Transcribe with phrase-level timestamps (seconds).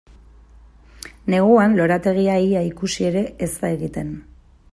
[1.33, 4.13] Neguan lorategia ia ikusi ere e da egiten.